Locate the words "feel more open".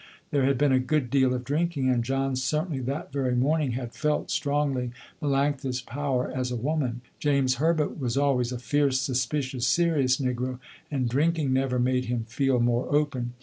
12.27-13.33